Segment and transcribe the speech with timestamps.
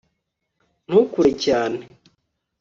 [0.87, 1.79] ntukure cyane